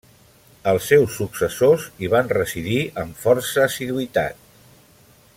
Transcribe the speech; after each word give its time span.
Els 0.69 0.85
seus 0.91 1.17
successors 1.19 1.85
hi 2.05 2.09
van 2.13 2.31
residir 2.37 2.79
amb 3.03 3.21
força 3.27 3.65
assiduïtat. 3.67 4.41